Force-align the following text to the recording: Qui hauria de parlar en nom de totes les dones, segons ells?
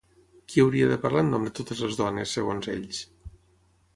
Qui 0.51 0.61
hauria 0.63 0.87
de 0.91 0.95
parlar 1.03 1.21
en 1.25 1.29
nom 1.33 1.45
de 1.47 1.51
totes 1.59 1.83
les 1.85 1.99
dones, 2.01 2.33
segons 2.39 2.69
ells? 2.79 3.05